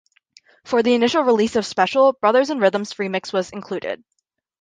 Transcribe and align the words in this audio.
For 0.63 0.81
the 0.81 0.95
initial 0.95 1.21
release 1.21 1.55
of 1.55 1.63
"Special", 1.63 2.13
Brothers 2.13 2.49
in 2.49 2.57
Rhythm's 2.57 2.91
remix 2.95 3.31
was 3.31 3.51
included. 3.51 4.03